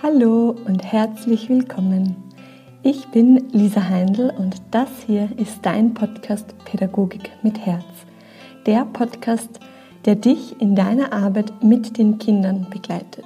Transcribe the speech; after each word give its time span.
Hallo 0.00 0.54
und 0.64 0.84
herzlich 0.84 1.48
willkommen. 1.48 2.14
Ich 2.84 3.08
bin 3.08 3.48
Lisa 3.50 3.88
Heindl 3.88 4.32
und 4.38 4.54
das 4.70 4.88
hier 5.04 5.28
ist 5.36 5.58
dein 5.62 5.92
Podcast 5.92 6.54
Pädagogik 6.64 7.32
mit 7.42 7.58
Herz. 7.66 7.82
Der 8.66 8.84
Podcast, 8.84 9.58
der 10.04 10.14
dich 10.14 10.60
in 10.60 10.76
deiner 10.76 11.12
Arbeit 11.12 11.64
mit 11.64 11.98
den 11.98 12.18
Kindern 12.18 12.68
begleitet. 12.70 13.24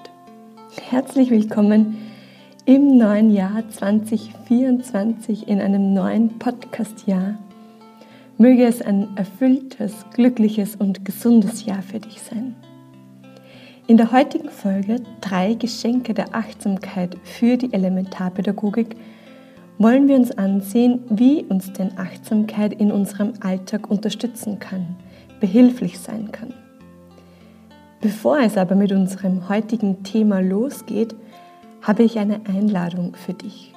Herzlich 0.89 1.29
willkommen 1.29 1.99
im 2.65 2.97
neuen 2.97 3.31
Jahr 3.31 3.69
2024 3.69 5.49
in 5.49 5.61
einem 5.61 5.93
neuen 5.93 6.39
Podcast-Jahr. 6.39 7.37
Möge 8.39 8.65
es 8.65 8.81
ein 8.81 9.15
erfülltes, 9.17 10.07
glückliches 10.15 10.77
und 10.77 11.05
gesundes 11.05 11.67
Jahr 11.67 11.83
für 11.83 12.01
dich 12.01 12.23
sein. 12.23 12.57
In 13.89 13.97
der 13.97 14.13
heutigen 14.13 14.49
Folge 14.49 15.03
drei 15.21 15.55
Geschenke 15.55 16.15
der 16.15 16.37
Achtsamkeit 16.37 17.17
für 17.25 17.57
die 17.57 17.73
Elementarpädagogik 17.73 18.95
wollen 19.77 20.07
wir 20.07 20.15
uns 20.15 20.31
ansehen, 20.31 21.01
wie 21.09 21.43
uns 21.43 21.73
denn 21.73 21.99
Achtsamkeit 21.99 22.73
in 22.75 22.93
unserem 22.93 23.33
Alltag 23.41 23.91
unterstützen 23.91 24.61
kann, 24.61 24.95
behilflich 25.41 25.99
sein 25.99 26.31
kann. 26.31 26.55
Bevor 28.01 28.39
es 28.39 28.57
aber 28.57 28.77
mit 28.77 28.93
unserem 28.93 29.49
heutigen 29.49 30.05
Thema 30.05 30.41
losgeht, 30.41 31.17
habe 31.83 32.05
ich 32.05 32.21
eine 32.21 32.41
Einladung 32.47 33.17
für 33.17 33.35
dich. 33.35 33.75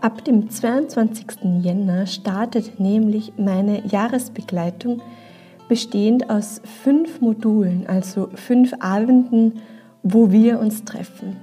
Ab 0.00 0.24
dem 0.24 0.48
22. 0.48 1.62
Jänner 1.62 2.06
startet 2.06 2.80
nämlich 2.80 3.34
meine 3.36 3.86
Jahresbegleitung 3.86 5.02
bestehend 5.68 6.30
aus 6.30 6.60
fünf 6.82 7.20
Modulen, 7.20 7.86
also 7.86 8.28
fünf 8.34 8.72
Abenden, 8.80 9.60
wo 10.02 10.30
wir 10.30 10.60
uns 10.60 10.84
treffen. 10.84 11.36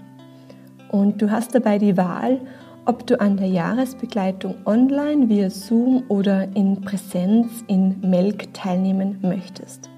Und 0.90 1.22
du 1.22 1.32
hast 1.32 1.56
dabei 1.56 1.78
die 1.78 1.98
Wahl, 1.98 2.42
ob 2.86 3.06
du 3.08 3.20
an 3.20 3.38
der 3.38 3.48
Jahresbegleitung 3.48 4.56
online 4.66 5.30
via 5.30 5.50
Zoom 5.50 6.04
oder 6.08 6.48
in 6.56 6.82
Präsenz 6.82 7.64
in 7.68 7.96
Melk 8.02 8.54
teilnehmen 8.54 9.20
möchtest. 9.22 9.90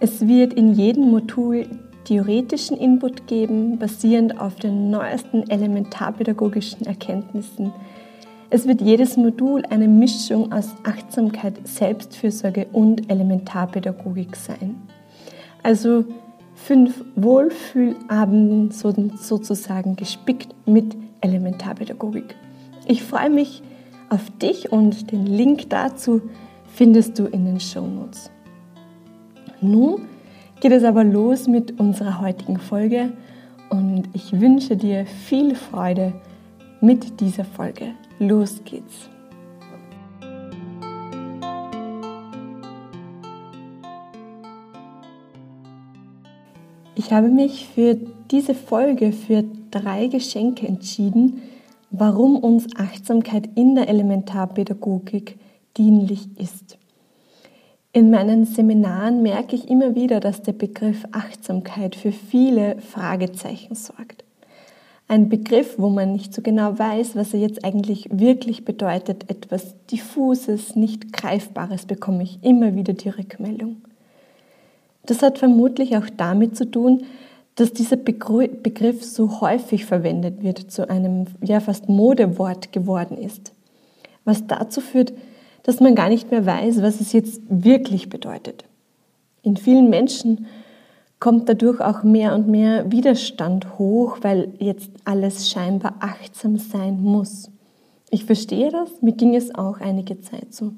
Es 0.00 0.26
wird 0.26 0.54
in 0.54 0.72
jedem 0.72 1.10
Modul 1.10 1.66
theoretischen 2.04 2.76
Input 2.76 3.26
geben, 3.26 3.78
basierend 3.78 4.40
auf 4.40 4.54
den 4.56 4.90
neuesten 4.90 5.50
elementarpädagogischen 5.50 6.86
Erkenntnissen, 6.86 7.72
es 8.50 8.66
wird 8.66 8.80
jedes 8.80 9.16
Modul 9.16 9.62
eine 9.68 9.88
Mischung 9.88 10.52
aus 10.52 10.74
Achtsamkeit, 10.82 11.66
Selbstfürsorge 11.68 12.66
und 12.72 13.10
Elementarpädagogik 13.10 14.36
sein. 14.36 14.76
Also 15.62 16.06
fünf 16.54 17.04
Wohlfühlabenden 17.14 18.70
sozusagen 18.70 19.96
gespickt 19.96 20.54
mit 20.66 20.96
Elementarpädagogik. 21.20 22.36
Ich 22.86 23.02
freue 23.02 23.28
mich 23.28 23.62
auf 24.08 24.30
dich 24.38 24.72
und 24.72 25.12
den 25.12 25.26
Link 25.26 25.68
dazu 25.68 26.22
findest 26.72 27.18
du 27.18 27.26
in 27.26 27.44
den 27.44 27.60
Shownotes. 27.60 28.30
Nun 29.60 30.02
geht 30.60 30.72
es 30.72 30.84
aber 30.84 31.04
los 31.04 31.48
mit 31.48 31.78
unserer 31.78 32.20
heutigen 32.20 32.58
Folge 32.58 33.12
und 33.68 34.04
ich 34.14 34.40
wünsche 34.40 34.76
dir 34.76 35.04
viel 35.04 35.54
Freude 35.54 36.14
mit 36.80 37.20
dieser 37.20 37.44
Folge. 37.44 37.92
Los 38.20 38.60
geht's! 38.64 39.08
Ich 46.96 47.12
habe 47.12 47.28
mich 47.28 47.68
für 47.68 47.96
diese 48.30 48.54
Folge 48.54 49.12
für 49.12 49.44
drei 49.70 50.08
Geschenke 50.08 50.66
entschieden, 50.66 51.42
warum 51.90 52.36
uns 52.36 52.66
Achtsamkeit 52.76 53.48
in 53.54 53.76
der 53.76 53.88
Elementarpädagogik 53.88 55.38
dienlich 55.76 56.28
ist. 56.36 56.76
In 57.92 58.10
meinen 58.10 58.44
Seminaren 58.46 59.22
merke 59.22 59.54
ich 59.54 59.70
immer 59.70 59.94
wieder, 59.94 60.18
dass 60.18 60.42
der 60.42 60.52
Begriff 60.52 61.04
Achtsamkeit 61.12 61.94
für 61.94 62.12
viele 62.12 62.80
Fragezeichen 62.80 63.76
sorgt 63.76 64.24
ein 65.08 65.30
Begriff, 65.30 65.78
wo 65.78 65.88
man 65.88 66.12
nicht 66.12 66.34
so 66.34 66.42
genau 66.42 66.78
weiß, 66.78 67.16
was 67.16 67.32
er 67.32 67.40
jetzt 67.40 67.64
eigentlich 67.64 68.08
wirklich 68.12 68.66
bedeutet, 68.66 69.30
etwas 69.30 69.74
diffuses, 69.90 70.76
nicht 70.76 71.14
greifbares, 71.14 71.86
bekomme 71.86 72.22
ich 72.22 72.38
immer 72.42 72.74
wieder 72.74 72.92
die 72.92 73.08
Rückmeldung. 73.08 73.78
Das 75.06 75.22
hat 75.22 75.38
vermutlich 75.38 75.96
auch 75.96 76.06
damit 76.14 76.56
zu 76.56 76.70
tun, 76.70 77.04
dass 77.54 77.72
dieser 77.72 77.96
Begriff 77.96 79.02
so 79.02 79.40
häufig 79.40 79.86
verwendet 79.86 80.42
wird, 80.42 80.70
zu 80.70 80.88
einem 80.88 81.24
ja 81.42 81.58
fast 81.60 81.88
Modewort 81.88 82.72
geworden 82.72 83.16
ist, 83.16 83.52
was 84.24 84.46
dazu 84.46 84.82
führt, 84.82 85.14
dass 85.62 85.80
man 85.80 85.94
gar 85.94 86.10
nicht 86.10 86.30
mehr 86.30 86.44
weiß, 86.44 86.82
was 86.82 87.00
es 87.00 87.12
jetzt 87.12 87.40
wirklich 87.48 88.10
bedeutet. 88.10 88.64
In 89.42 89.56
vielen 89.56 89.88
Menschen 89.88 90.46
kommt 91.20 91.48
dadurch 91.48 91.80
auch 91.80 92.02
mehr 92.02 92.34
und 92.34 92.48
mehr 92.48 92.90
Widerstand 92.92 93.78
hoch, 93.78 94.18
weil 94.22 94.52
jetzt 94.58 94.90
alles 95.04 95.50
scheinbar 95.50 95.96
achtsam 96.00 96.58
sein 96.58 97.02
muss. 97.02 97.50
Ich 98.10 98.24
verstehe 98.24 98.70
das, 98.70 99.02
mir 99.02 99.12
ging 99.12 99.34
es 99.34 99.54
auch 99.54 99.80
einige 99.80 100.20
Zeit 100.20 100.54
so. 100.54 100.72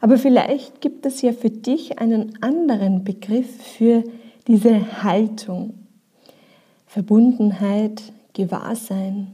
Aber 0.00 0.18
vielleicht 0.18 0.80
gibt 0.80 1.06
es 1.06 1.22
ja 1.22 1.32
für 1.32 1.50
dich 1.50 1.98
einen 1.98 2.42
anderen 2.42 3.04
Begriff 3.04 3.62
für 3.62 4.04
diese 4.46 5.02
Haltung. 5.02 5.74
Verbundenheit, 6.86 8.02
Gewahrsein. 8.34 9.32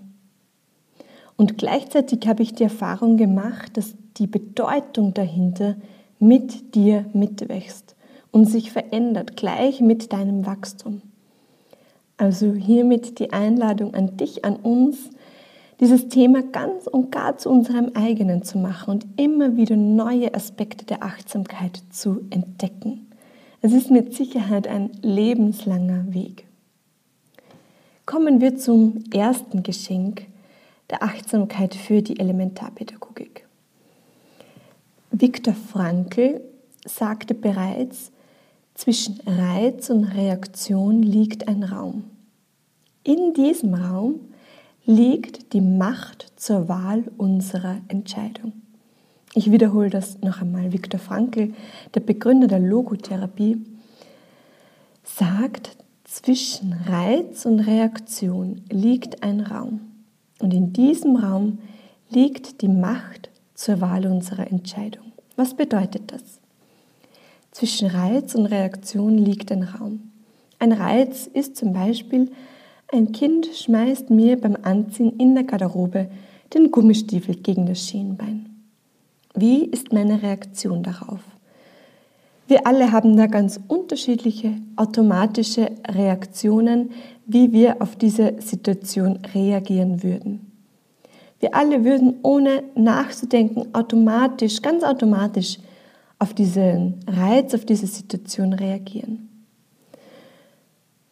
Und 1.37 1.59
gleichzeitig 1.59 2.27
habe 2.27 2.43
ich 2.43 2.55
die 2.55 2.62
Erfahrung 2.62 3.17
gemacht, 3.17 3.77
dass 3.77 3.95
die 4.17 4.27
Bedeutung 4.27 5.12
dahinter 5.12 5.77
mit 6.19 6.75
dir 6.75 7.05
mitwächst 7.12 7.97
und 8.33 8.47
sich 8.47 8.71
verändert, 8.71 9.37
gleich 9.37 9.81
mit 9.81 10.13
deinem 10.13 10.47
Wachstum. 10.47 11.03
Also 12.17 12.53
hiermit 12.53 13.19
die 13.19 13.33
Einladung 13.33 13.95
an 13.95 14.17
dich, 14.17 14.45
an 14.45 14.57
uns, 14.57 15.11
dieses 15.81 16.09
Thema 16.09 16.43
ganz 16.43 16.87
und 16.87 17.11
gar 17.11 17.39
zu 17.39 17.49
unserem 17.49 17.93
eigenen 17.95 18.43
zu 18.43 18.59
machen 18.59 18.91
und 18.91 19.07
immer 19.17 19.57
wieder 19.57 19.77
neue 19.77 20.35
Aspekte 20.35 20.85
der 20.85 21.03
Achtsamkeit 21.03 21.81
zu 21.91 22.21
entdecken. 22.29 23.07
Es 23.63 23.73
ist 23.73 23.91
mit 23.91 24.15
Sicherheit 24.15 24.67
ein 24.67 24.91
lebenslanger 25.03 26.12
Weg. 26.12 26.47
Kommen 28.05 28.41
wir 28.41 28.57
zum 28.57 29.05
ersten 29.12 29.62
Geschenk 29.62 30.27
der 30.91 31.03
Achtsamkeit 31.03 31.75
für 31.75 32.03
die 32.03 32.19
Elementarpädagogik. 32.19 33.47
Viktor 35.11 35.55
Frankl 35.55 36.41
sagte 36.85 37.35
bereits, 37.35 38.11
zwischen 38.81 39.21
Reiz 39.27 39.91
und 39.91 40.05
Reaktion 40.05 41.03
liegt 41.03 41.49
ein 41.49 41.65
Raum. 41.65 42.05
In 43.05 43.35
diesem 43.35 43.75
Raum 43.75 44.21
liegt 44.87 45.53
die 45.53 45.61
Macht 45.61 46.33
zur 46.37 46.67
Wahl 46.71 47.05
unserer 47.19 47.77
Entscheidung. 47.89 48.55
Ich 49.35 49.53
wiederhole 49.53 49.91
das 49.91 50.23
noch 50.23 50.41
einmal. 50.41 50.73
Viktor 50.73 50.99
Frankl, 50.99 51.53
der 51.95 52.01
Begründer 52.01 52.47
der 52.47 52.59
Logotherapie, 52.59 53.59
sagt, 55.05 55.77
zwischen 56.05 56.73
Reiz 56.73 57.45
und 57.45 57.61
Reaktion 57.61 58.62
liegt 58.71 59.23
ein 59.23 59.41
Raum. 59.41 59.81
Und 60.39 60.55
in 60.55 60.73
diesem 60.73 61.17
Raum 61.17 61.59
liegt 62.09 62.62
die 62.62 62.69
Macht 62.69 63.29
zur 63.55 63.83
Wahl 63.83 64.07
unserer 64.07 64.51
Entscheidung. 64.51 65.12
Was 65.37 65.55
bedeutet 65.55 66.12
das? 66.12 66.39
Zwischen 67.52 67.88
Reiz 67.88 68.35
und 68.35 68.47
Reaktion 68.47 69.19
liegt 69.19 69.50
ein 69.50 69.64
Raum. 69.64 70.12
Ein 70.58 70.73
Reiz 70.73 71.26
ist 71.26 71.56
zum 71.56 71.73
Beispiel, 71.73 72.31
ein 72.93 73.12
Kind 73.12 73.47
schmeißt 73.47 74.11
mir 74.11 74.41
beim 74.41 74.56
Anziehen 74.62 75.17
in 75.19 75.35
der 75.35 75.44
Garderobe 75.44 76.11
den 76.55 76.70
Gummistiefel 76.70 77.37
gegen 77.37 77.67
das 77.67 77.87
Schienbein. 77.87 78.47
Wie 79.35 79.64
ist 79.64 79.93
meine 79.93 80.23
Reaktion 80.23 80.82
darauf? 80.82 81.20
Wir 82.47 82.67
alle 82.67 82.91
haben 82.91 83.17
da 83.17 83.26
ganz 83.26 83.61
unterschiedliche 83.69 84.56
automatische 84.75 85.70
Reaktionen, 85.88 86.91
wie 87.26 87.52
wir 87.52 87.81
auf 87.81 87.94
diese 87.94 88.35
Situation 88.41 89.20
reagieren 89.35 90.02
würden. 90.02 90.50
Wir 91.38 91.55
alle 91.55 91.85
würden 91.85 92.17
ohne 92.23 92.64
nachzudenken 92.75 93.73
automatisch, 93.73 94.61
ganz 94.62 94.82
automatisch 94.82 95.58
auf 96.20 96.34
diesen 96.34 97.00
Reiz, 97.08 97.55
auf 97.55 97.64
diese 97.64 97.88
Situation 97.88 98.52
reagieren. 98.52 99.28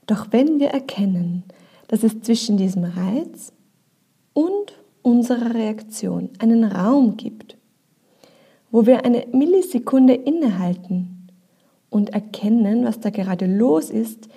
Doch 0.06 0.28
wenn 0.30 0.60
wir 0.60 0.68
erkennen, 0.68 1.42
dass 1.88 2.02
es 2.02 2.20
zwischen 2.20 2.56
diesem 2.56 2.84
Reiz 2.84 3.52
und 4.34 4.78
unserer 5.02 5.54
Reaktion 5.54 6.30
einen 6.38 6.62
Raum 6.62 7.16
gibt, 7.16 7.56
wo 8.70 8.86
wir 8.86 9.04
eine 9.04 9.26
Millisekunde 9.32 10.14
innehalten 10.14 11.28
und 11.88 12.10
erkennen, 12.10 12.84
was 12.84 13.00
da 13.00 13.08
gerade 13.08 13.46
los 13.46 13.88
ist, 13.88 14.28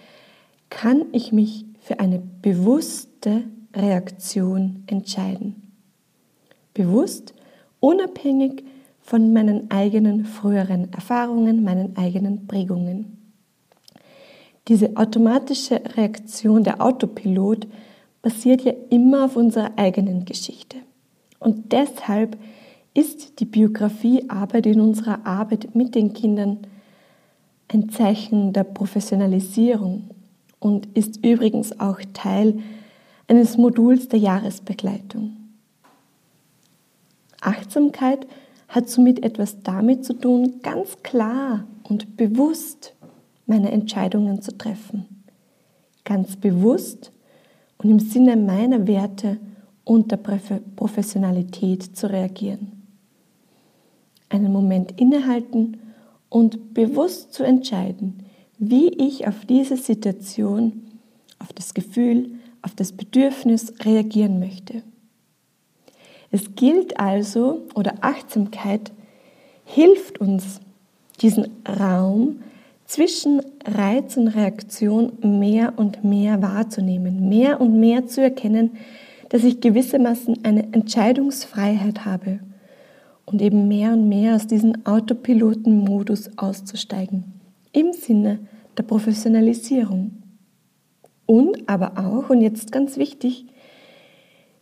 kann 0.69 1.03
ich 1.12 1.33
mich 1.33 1.65
für 1.81 2.00
eine 2.00 2.21
bewusste 2.41 3.44
Reaktion 3.75 4.83
entscheiden. 4.88 5.74
Bewusst, 6.74 7.33
unabhängig 7.81 8.63
von 9.12 9.34
meinen 9.34 9.69
eigenen 9.69 10.24
früheren 10.24 10.94
Erfahrungen, 10.94 11.66
meinen 11.66 11.98
eigenen 11.98 12.48
Prägungen. 12.48 13.18
Diese 14.69 14.96
automatische 14.96 15.81
Reaktion, 15.98 16.63
der 16.63 16.81
Autopilot, 16.81 17.68
basiert 18.22 18.62
ja 18.62 18.72
immer 18.90 19.25
auf 19.25 19.36
unserer 19.36 19.72
eigenen 19.75 20.24
Geschichte. 20.24 20.78
Und 21.40 21.74
deshalb 21.74 22.38
ist 22.94 23.42
die 23.42 23.46
Biografiearbeit 23.46 24.66
in 24.66 24.80
unserer 24.80 25.25
Arbeit 25.25 25.75
mit 25.75 25.94
den 25.94 26.13
Kindern 26.13 26.60
ein 27.68 27.90
Zeichen 27.90 28.54
der 28.54 28.63
Professionalisierung 28.63 30.10
und 30.60 30.86
ist 30.96 31.18
übrigens 31.25 31.78
auch 31.81 32.00
Teil 32.13 32.60
eines 33.28 33.58
Moduls 33.58 34.08
der 34.08 34.19
Jahresbegleitung. 34.19 35.36
Achtsamkeit 37.42 38.25
hat 38.71 38.89
somit 38.89 39.21
etwas 39.23 39.62
damit 39.63 40.06
zu 40.06 40.13
tun, 40.13 40.62
ganz 40.63 41.03
klar 41.03 41.68
und 41.83 42.15
bewusst 42.15 42.95
meine 43.45 43.69
Entscheidungen 43.69 44.41
zu 44.41 44.57
treffen. 44.57 45.06
Ganz 46.06 46.38
bewusst 46.38 47.12
und 47.77 47.89
im 47.89 48.00
Sinne 48.00 48.38
meiner 48.38 48.88
Werte 48.88 49.38
und 49.83 50.09
der 50.09 50.18
Professionalität 50.18 51.83
zu 51.83 52.09
reagieren. 52.09 52.71
Einen 54.29 54.53
Moment 54.53 55.00
innehalten 55.00 55.77
und 56.29 56.74
bewusst 56.74 57.33
zu 57.33 57.44
entscheiden, 57.44 58.24
wie 58.57 58.88
ich 58.88 59.27
auf 59.27 59.44
diese 59.45 59.75
Situation, 59.75 60.83
auf 61.39 61.51
das 61.51 61.74
Gefühl, 61.74 62.29
auf 62.62 62.74
das 62.74 62.94
Bedürfnis 62.94 63.74
reagieren 63.83 64.39
möchte. 64.39 64.83
Es 66.31 66.56
gilt 66.56 67.00
also, 67.00 67.63
oder 67.75 67.95
Achtsamkeit 68.01 68.92
hilft 69.66 70.19
uns, 70.19 70.62
diesen 71.22 71.48
Raum 71.68 72.39
zwischen 72.86 73.42
Reiz 73.66 74.18
und 74.18 74.30
Reaktion 74.30 75.13
mehr 75.22 75.74
und 75.78 76.04
mehr 76.04 76.42
wahrzunehmen, 76.42 77.30
mehr 77.30 77.62
und 77.62 77.80
mehr 77.80 78.07
zu 78.07 78.22
erkennen, 78.22 78.72
dass 79.30 79.44
ich 79.44 79.62
gewissermaßen 79.62 80.44
eine 80.44 80.74
Entscheidungsfreiheit 80.74 82.06
habe 82.06 82.39
und 83.25 83.42
eben 83.42 83.68
mehr 83.68 83.94
und 83.94 84.10
mehr 84.10 84.36
aus 84.36 84.48
diesem 84.48 84.86
Autopilotenmodus 84.86 86.38
auszusteigen, 86.38 87.24
im 87.72 87.94
Sinne 87.94 88.39
der 88.77 88.84
Professionalisierung. 88.84 90.12
Und 91.25 91.69
aber 91.69 91.94
auch, 91.98 92.30
und 92.30 92.42
jetzt 92.42 92.74
ganz 92.74 92.98
wichtig, 92.98 93.45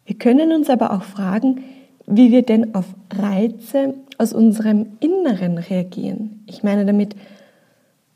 wir 0.09 0.17
können 0.17 0.51
uns 0.53 0.71
aber 0.71 0.91
auch 0.91 1.03
fragen, 1.03 1.63
wie 2.07 2.31
wir 2.31 2.41
denn 2.41 2.73
auf 2.73 2.85
Reize 3.15 3.93
aus 4.17 4.33
unserem 4.33 4.87
Inneren 5.01 5.59
reagieren. 5.59 6.43
Ich 6.47 6.63
meine 6.63 6.83
damit 6.83 7.15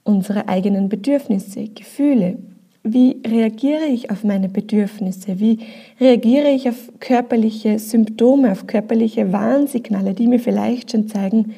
unsere 0.03 0.47
eigenen 0.47 0.89
Bedürfnisse, 0.89 1.67
Gefühle. 1.67 2.39
Wie 2.81 3.21
reagiere 3.23 3.85
ich 3.85 4.09
auf 4.09 4.23
meine 4.23 4.49
Bedürfnisse? 4.49 5.39
Wie 5.39 5.59
reagiere 5.99 6.49
ich 6.49 6.67
auf 6.67 6.91
körperliche 6.99 7.77
Symptome, 7.77 8.51
auf 8.51 8.65
körperliche 8.65 9.31
Warnsignale, 9.31 10.15
die 10.15 10.25
mir 10.25 10.39
vielleicht 10.39 10.93
schon 10.93 11.07
zeigen, 11.07 11.53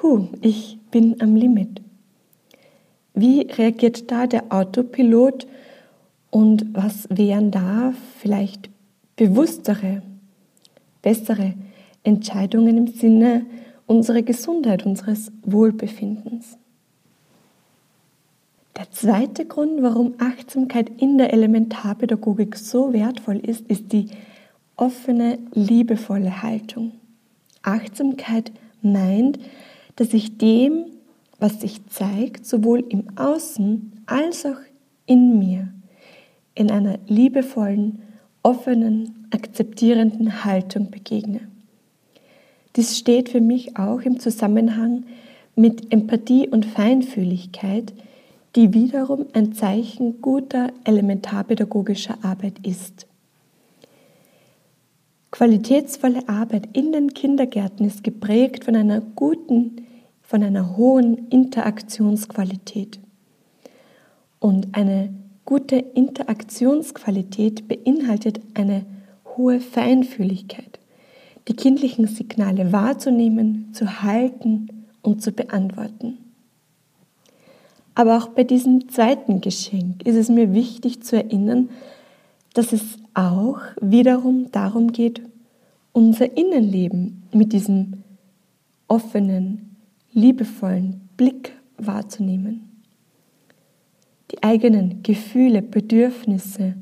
hu, 0.00 0.28
ich 0.40 0.78
bin 0.92 1.20
am 1.20 1.34
Limit? 1.34 1.82
Wie 3.12 3.40
reagiert 3.40 4.08
da 4.08 4.28
der 4.28 4.44
Autopilot 4.50 5.48
und 6.30 6.64
was 6.72 7.08
wären 7.10 7.50
da 7.50 7.92
vielleicht 8.20 8.70
bewusstere, 9.16 10.02
bessere 11.02 11.54
Entscheidungen 12.02 12.76
im 12.76 12.86
Sinne 12.88 13.46
unserer 13.86 14.22
Gesundheit, 14.22 14.84
unseres 14.86 15.30
Wohlbefindens? 15.42 16.58
Der 18.76 18.90
zweite 18.90 19.46
Grund, 19.46 19.82
warum 19.82 20.14
Achtsamkeit 20.18 20.90
in 21.00 21.16
der 21.16 21.32
Elementarpädagogik 21.32 22.56
so 22.56 22.92
wertvoll 22.92 23.36
ist, 23.36 23.66
ist 23.68 23.92
die 23.92 24.08
offene, 24.76 25.38
liebevolle 25.52 26.42
Haltung. 26.42 26.92
Achtsamkeit 27.62 28.50
meint, 28.82 29.38
dass 29.94 30.12
ich 30.12 30.38
dem, 30.38 30.86
was 31.38 31.60
sich 31.60 31.86
zeigt, 31.86 32.46
sowohl 32.46 32.84
im 32.88 33.16
Außen 33.16 33.92
als 34.06 34.44
auch 34.44 34.60
in 35.06 35.38
mir, 35.38 35.72
in 36.54 36.70
einer 36.70 36.98
liebevollen, 37.06 38.02
offenen, 38.44 39.26
akzeptierenden 39.32 40.44
Haltung 40.44 40.92
begegne. 40.92 41.40
Dies 42.76 42.96
steht 42.96 43.30
für 43.30 43.40
mich 43.40 43.76
auch 43.76 44.02
im 44.02 44.20
Zusammenhang 44.20 45.04
mit 45.56 45.92
Empathie 45.92 46.48
und 46.48 46.66
Feinfühligkeit, 46.66 47.92
die 48.54 48.72
wiederum 48.72 49.26
ein 49.32 49.52
Zeichen 49.52 50.20
guter 50.20 50.72
elementarpädagogischer 50.84 52.18
Arbeit 52.22 52.64
ist. 52.64 53.06
Qualitätsvolle 55.30 56.28
Arbeit 56.28 56.68
in 56.74 56.92
den 56.92 57.12
Kindergärten 57.12 57.86
ist 57.86 58.04
geprägt 58.04 58.64
von 58.64 58.76
einer 58.76 59.00
guten, 59.00 59.86
von 60.22 60.42
einer 60.42 60.76
hohen 60.76 61.28
Interaktionsqualität. 61.28 63.00
Und 64.38 64.76
eine 64.76 65.12
gute 65.44 65.76
Interaktionsqualität 65.76 67.68
beinhaltet 67.68 68.40
eine 68.54 68.86
hohe 69.36 69.60
Feinfühligkeit, 69.60 70.78
die 71.48 71.54
kindlichen 71.54 72.06
Signale 72.06 72.72
wahrzunehmen, 72.72 73.70
zu 73.72 74.02
halten 74.02 74.86
und 75.02 75.22
zu 75.22 75.32
beantworten. 75.32 76.18
Aber 77.94 78.18
auch 78.18 78.28
bei 78.28 78.44
diesem 78.44 78.88
zweiten 78.88 79.40
Geschenk 79.40 80.04
ist 80.06 80.16
es 80.16 80.28
mir 80.28 80.52
wichtig 80.52 81.02
zu 81.02 81.16
erinnern, 81.16 81.68
dass 82.54 82.72
es 82.72 82.98
auch 83.14 83.60
wiederum 83.80 84.50
darum 84.50 84.92
geht, 84.92 85.22
unser 85.92 86.36
Innenleben 86.36 87.22
mit 87.32 87.52
diesem 87.52 88.02
offenen, 88.88 89.76
liebevollen 90.12 91.08
Blick 91.16 91.52
wahrzunehmen. 91.76 92.63
Die 94.30 94.42
eigenen 94.42 95.02
Gefühle, 95.02 95.62
Bedürfnisse 95.62 96.74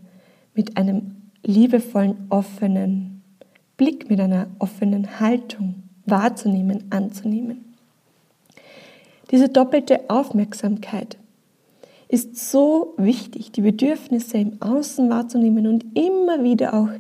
mit 0.55 0.77
einem 0.77 1.17
liebevollen, 1.45 2.27
offenen 2.29 3.23
Blick, 3.77 4.09
mit 4.09 4.21
einer 4.21 4.47
offenen 4.59 5.21
Haltung 5.21 5.83
wahrzunehmen, 6.07 6.85
anzunehmen. 6.91 7.65
Diese 9.31 9.49
doppelte 9.49 10.11
Aufmerksamkeit 10.11 11.17
ist 12.09 12.37
so 12.51 12.93
wichtig, 12.99 13.53
die 13.53 13.63
Bedürfnisse 13.63 14.37
im 14.37 14.61
Außen 14.61 15.09
wahrzunehmen 15.09 15.67
und 15.67 15.85
immer 15.97 16.45
wieder 16.45 16.75
auch 16.75 16.91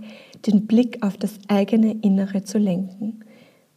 den 0.46 0.66
Blick 0.66 1.02
auf 1.02 1.18
das 1.18 1.38
eigene 1.48 1.92
Innere 2.00 2.44
zu 2.44 2.56
lenken. 2.56 3.20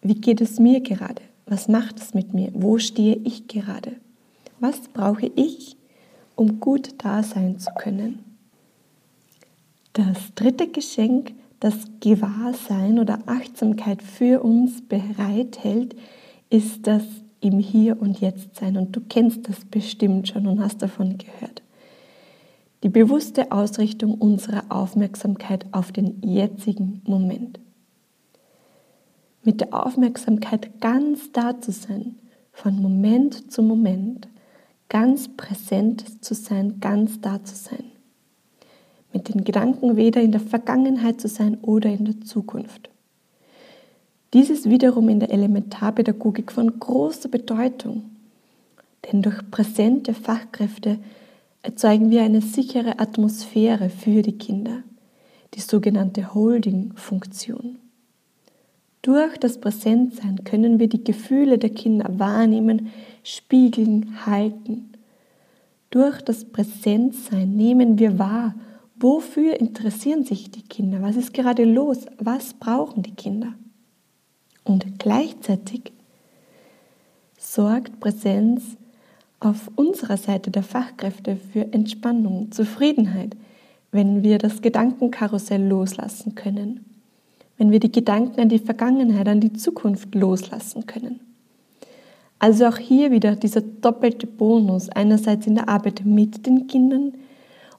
Wie 0.02 0.16
geht 0.16 0.40
es 0.40 0.60
mir 0.60 0.80
gerade? 0.80 1.22
Was 1.46 1.68
macht 1.68 2.00
es 2.00 2.14
mit 2.14 2.34
mir? 2.34 2.50
Wo 2.54 2.78
stehe 2.78 3.18
ich 3.24 3.48
gerade? 3.48 3.92
Was 4.60 4.88
brauche 4.94 5.30
ich, 5.36 5.76
um 6.36 6.60
gut 6.60 6.96
da 6.98 7.24
sein 7.24 7.60
zu 7.60 7.72
können? 7.78 8.20
Das 9.94 10.34
dritte 10.36 10.68
Geschenk, 10.68 11.34
das 11.60 11.76
Gewahrsein 12.02 13.00
oder 13.00 13.20
Achtsamkeit 13.28 14.02
für 14.02 14.44
uns 14.44 14.82
bereithält, 14.82 15.96
ist 16.50 16.86
das 16.86 17.04
im 17.40 17.60
Hier 17.60 18.02
und 18.02 18.20
Jetzt 18.20 18.56
sein. 18.56 18.78
Und 18.78 18.96
du 18.96 19.02
kennst 19.02 19.48
das 19.48 19.64
bestimmt 19.66 20.28
schon 20.28 20.48
und 20.48 20.60
hast 20.60 20.82
davon 20.82 21.18
gehört. 21.18 21.62
Die 22.84 22.90
bewusste 22.90 23.52
Ausrichtung 23.52 24.16
unserer 24.16 24.64
Aufmerksamkeit 24.70 25.66
auf 25.72 25.92
den 25.92 26.22
jetzigen 26.22 27.02
Moment. 27.06 27.60
Mit 29.44 29.62
der 29.62 29.74
Aufmerksamkeit 29.74 30.82
ganz 30.82 31.32
da 31.32 31.60
zu 31.60 31.72
sein, 31.72 32.16
von 32.52 32.82
Moment 32.82 33.52
zu 33.52 33.64
Moment, 33.64 34.28
ganz 34.90 35.30
präsent 35.36 36.24
zu 36.24 36.34
sein, 36.34 36.80
ganz 36.80 37.22
da 37.22 37.44
zu 37.44 37.56
sein. 37.56 37.86
Mit 39.14 39.34
den 39.34 39.44
Gedanken 39.44 39.96
weder 39.96 40.22
in 40.22 40.32
der 40.32 40.42
Vergangenheit 40.42 41.22
zu 41.22 41.28
sein 41.28 41.58
oder 41.62 41.90
in 41.90 42.06
der 42.06 42.22
Zukunft. 42.22 42.90
Dies 44.34 44.50
ist 44.50 44.70
wiederum 44.70 45.08
in 45.10 45.22
der 45.22 45.32
Elementarpädagogik 45.32 46.52
von 46.52 46.80
großer 46.80 47.30
Bedeutung, 47.30 48.12
denn 49.06 49.22
durch 49.22 49.40
präsente 49.50 50.14
Fachkräfte 50.14 51.00
erzeugen 51.62 52.12
wir 52.12 52.24
eine 52.24 52.42
sichere 52.42 53.00
Atmosphäre 53.00 53.90
für 53.90 54.22
die 54.22 54.38
Kinder, 54.38 54.84
die 55.54 55.62
sogenannte 55.62 56.34
Holding-Funktion. 56.34 57.78
Durch 59.06 59.38
das 59.38 59.60
Präsentsein 59.60 60.44
können 60.44 60.80
wir 60.80 60.90
die 60.90 61.04
Gefühle 61.04 61.60
der 61.60 61.70
Kinder 61.70 62.10
wahrnehmen, 62.18 62.92
spiegeln, 63.24 64.26
halten. 64.26 64.92
Durch 65.92 66.22
das 66.22 66.46
Präsentsein 66.46 67.56
nehmen 67.56 68.00
wir 68.00 68.18
wahr, 68.18 68.56
Wofür 68.98 69.60
interessieren 69.60 70.24
sich 70.24 70.52
die 70.52 70.62
Kinder? 70.62 71.02
Was 71.02 71.18
ist 71.18 71.34
gerade 71.34 71.66
los? 71.66 72.06
Was 72.18 72.54
brauchen 72.54 73.04
die 73.04 73.14
Kinder? 73.14 73.54
Und 74.64 75.00
gleichzeitig 75.00 75.92
sorgt 77.38 78.00
Präsenz 78.00 78.78
auf 79.42 79.70
unserer 79.76 80.18
Seite 80.18 80.50
der 80.50 80.64
Fachkräfte 80.64 81.36
für 81.36 81.74
Entspannung, 81.74 82.52
Zufriedenheit, 82.52 83.36
wenn 83.92 84.24
wir 84.24 84.38
das 84.38 84.62
Gedankenkarussell 84.62 85.64
loslassen 85.68 86.36
können, 86.36 86.86
wenn 87.58 87.72
wir 87.72 87.80
die 87.80 87.92
Gedanken 87.92 88.42
an 88.42 88.50
die 88.50 88.60
Vergangenheit, 88.60 89.28
an 89.28 89.40
die 89.40 89.54
Zukunft 89.54 90.14
loslassen 90.14 90.86
können. 90.86 91.20
Also 92.40 92.66
auch 92.66 92.78
hier 92.78 93.12
wieder 93.12 93.36
dieser 93.36 93.62
doppelte 93.62 94.28
Bonus, 94.28 94.90
einerseits 94.90 95.48
in 95.48 95.56
der 95.56 95.70
Arbeit 95.70 96.06
mit 96.06 96.46
den 96.46 96.68
Kindern 96.68 97.14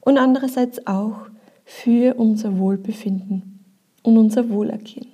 und 0.01 0.17
andererseits 0.17 0.85
auch 0.87 1.27
für 1.63 2.15
unser 2.15 2.57
Wohlbefinden 2.57 3.59
und 4.03 4.17
unser 4.17 4.49
Wohlergehen. 4.49 5.07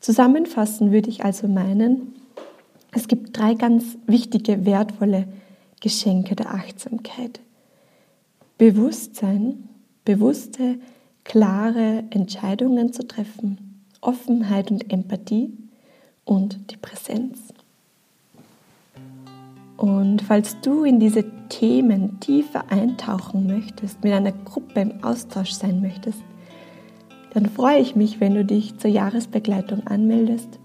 Zusammenfassen 0.00 0.92
würde 0.92 1.08
ich 1.08 1.24
also 1.24 1.48
meinen, 1.48 2.14
es 2.92 3.08
gibt 3.08 3.36
drei 3.36 3.54
ganz 3.54 3.96
wichtige, 4.06 4.64
wertvolle 4.64 5.26
Geschenke 5.80 6.34
der 6.36 6.54
Achtsamkeit. 6.54 7.40
Bewusstsein, 8.58 9.68
bewusste, 10.04 10.78
klare 11.28 12.04
Entscheidungen 12.08 12.90
zu 12.94 13.06
treffen, 13.06 13.84
Offenheit 14.00 14.70
und 14.70 14.90
Empathie 14.90 15.52
und 16.24 16.72
die 16.72 16.78
Präsenz. 16.78 17.52
Und 19.76 20.22
falls 20.22 20.58
du 20.62 20.84
in 20.84 20.98
diese 20.98 21.24
Themen 21.50 22.18
tiefer 22.18 22.72
eintauchen 22.72 23.46
möchtest, 23.46 24.02
mit 24.02 24.14
einer 24.14 24.32
Gruppe 24.32 24.80
im 24.80 25.04
Austausch 25.04 25.52
sein 25.52 25.82
möchtest, 25.82 26.18
dann 27.34 27.44
freue 27.44 27.78
ich 27.78 27.94
mich, 27.94 28.20
wenn 28.20 28.34
du 28.34 28.44
dich 28.44 28.78
zur 28.78 28.90
Jahresbegleitung 28.90 29.86
anmeldest. 29.86 30.58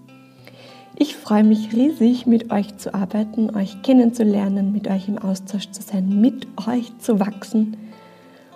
Ich 0.96 1.14
freue 1.14 1.44
mich 1.44 1.74
riesig, 1.74 2.24
mit 2.24 2.50
euch 2.50 2.78
zu 2.78 2.94
arbeiten, 2.94 3.54
euch 3.54 3.82
kennenzulernen, 3.82 4.72
mit 4.72 4.88
euch 4.88 5.08
im 5.08 5.18
Austausch 5.18 5.70
zu 5.72 5.82
sein, 5.82 6.22
mit 6.22 6.46
euch 6.66 6.96
zu 6.98 7.20
wachsen. 7.20 7.76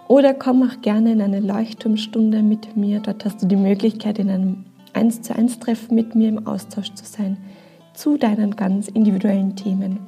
Oder 0.09 0.33
komm 0.33 0.63
auch 0.63 0.81
gerne 0.81 1.13
in 1.13 1.21
eine 1.21 1.41
Leuchtturmstunde 1.41 2.43
mit 2.43 2.77
mir. 2.77 3.01
Dort 3.01 3.27
hast 3.27 3.43
du 3.43 3.47
die 3.47 3.57
Möglichkeit, 3.57 4.19
in 4.19 4.31
einem 4.31 4.65
1 4.95 5.23
zu 5.23 5.37
1 5.37 5.61
Treffen 5.61 5.95
mit 5.95 6.15
mir 6.15 6.31
im 6.31 6.47
Austausch 6.47 6.93
zu 6.95 7.05
sein 7.05 7.37
zu 7.93 8.17
deinen 8.17 8.55
ganz 8.55 8.89
individuellen 8.89 9.57
Themen. 9.57 9.99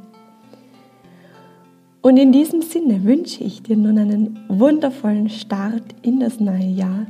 Und 2.03 2.17
in 2.17 2.33
diesem 2.33 2.63
Sinne 2.63 3.05
wünsche 3.05 3.45
ich 3.45 3.63
dir 3.63 3.77
nun 3.77 3.99
einen 3.99 4.39
wundervollen 4.49 5.29
Start 5.29 5.83
in 6.03 6.21
das 6.21 6.41
neue 6.41 6.67
Jahr. 6.67 7.07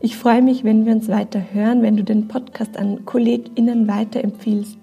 Ich 0.00 0.16
freue 0.16 0.42
mich, 0.42 0.62
wenn 0.62 0.84
wir 0.84 0.92
uns 0.92 1.08
weiter 1.08 1.42
hören, 1.52 1.82
wenn 1.82 1.96
du 1.96 2.04
den 2.04 2.28
Podcast 2.28 2.76
an 2.76 3.06
KollegInnen 3.06 3.88
weiterempfiehlst, 3.88 4.78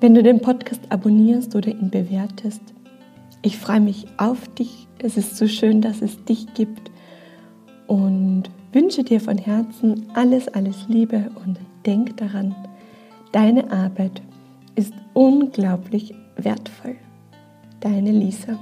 wenn 0.00 0.14
du 0.14 0.22
den 0.22 0.40
Podcast 0.40 0.82
abonnierst 0.90 1.54
oder 1.54 1.70
ihn 1.70 1.90
bewertest. 1.90 2.60
Ich 3.44 3.58
freue 3.58 3.80
mich 3.80 4.06
auf 4.16 4.48
dich. 4.54 4.88
Es 5.00 5.18
ist 5.18 5.36
so 5.36 5.46
schön, 5.46 5.82
dass 5.82 6.00
es 6.00 6.24
dich 6.24 6.54
gibt 6.54 6.90
und 7.86 8.44
wünsche 8.72 9.04
dir 9.04 9.20
von 9.20 9.36
Herzen 9.36 10.06
alles, 10.14 10.48
alles 10.48 10.88
Liebe 10.88 11.30
und 11.44 11.58
denk 11.84 12.16
daran, 12.16 12.54
deine 13.32 13.70
Arbeit 13.70 14.22
ist 14.76 14.94
unglaublich 15.12 16.14
wertvoll. 16.36 16.96
Deine 17.80 18.12
Lisa. 18.12 18.58